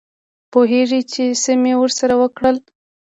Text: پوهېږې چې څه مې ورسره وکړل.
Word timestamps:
پوهېږې 0.51 1.01
چې 1.11 1.23
څه 1.41 1.51
مې 1.61 1.73
ورسره 1.81 2.13
وکړل. 2.21 2.57